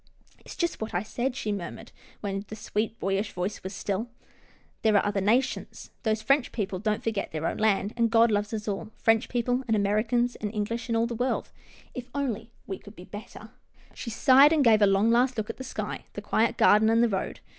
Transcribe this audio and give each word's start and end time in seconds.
"It's 0.43 0.55
just 0.55 0.81
what 0.81 0.95
I 0.95 1.03
said," 1.03 1.35
she 1.35 1.51
murmured, 1.51 1.91
when 2.21 2.43
the 2.47 2.55
sweet, 2.55 2.99
boyish 2.99 3.33
voice 3.33 3.61
was 3.61 3.75
still." 3.75 4.09
There're 4.81 5.05
other 5.05 5.21
nations. 5.21 5.91
Those 6.01 6.23
French 6.23 6.51
people 6.51 6.79
don't 6.79 7.03
forget 7.03 7.31
their 7.31 7.45
own 7.45 7.57
land, 7.57 7.93
and 7.95 8.09
God 8.09 8.31
loves 8.31 8.51
us 8.51 8.67
all— 8.67 8.89
French 9.05 9.29
people, 9.29 9.63
and 9.67 9.75
Americans, 9.75 10.35
and 10.37 10.51
English, 10.55 10.87
and 10.89 10.97
all 10.97 11.05
the 11.05 11.13
world— 11.13 11.51
If 11.93 12.09
only 12.15 12.51
we 12.65 12.79
could 12.79 12.95
be 12.95 13.05
better!" 13.05 13.51
She 13.93 14.09
sighed, 14.09 14.57
gave 14.63 14.81
a 14.81 14.87
long, 14.87 15.11
last 15.11 15.37
look 15.37 15.51
at 15.51 15.57
the 15.57 15.63
sky, 15.63 16.05
the 16.13 16.21
quiet 16.23 16.57
garden, 16.57 16.89
and 16.89 17.03
the 17.03 17.07
road. 17.07 17.39